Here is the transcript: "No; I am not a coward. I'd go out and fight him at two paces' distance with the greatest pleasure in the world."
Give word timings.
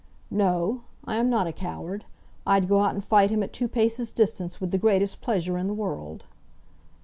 "No; 0.31 0.81
I 1.05 1.17
am 1.17 1.29
not 1.29 1.45
a 1.45 1.51
coward. 1.51 2.05
I'd 2.47 2.67
go 2.67 2.79
out 2.79 2.95
and 2.95 3.03
fight 3.03 3.29
him 3.29 3.43
at 3.43 3.53
two 3.53 3.67
paces' 3.67 4.11
distance 4.11 4.59
with 4.59 4.71
the 4.71 4.79
greatest 4.79 5.21
pleasure 5.21 5.59
in 5.59 5.67
the 5.67 5.75
world." 5.75 6.25